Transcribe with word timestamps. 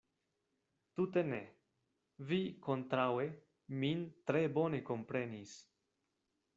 Tute 0.99 1.23
ne: 1.27 1.41
vi 2.31 2.41
kontraŭe 2.69 3.29
min 3.85 4.05
tre 4.31 4.45
bone 4.59 4.85
komprenis. 4.93 5.59